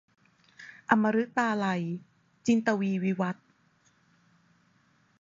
[0.89, 1.83] อมฤตาลัย-
[2.45, 3.45] จินตวีร์ วิวัธน์